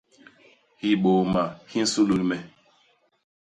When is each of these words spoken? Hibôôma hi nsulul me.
Hibôôma 0.81 1.43
hi 1.69 1.77
nsulul 1.83 2.21
me. 2.29 2.37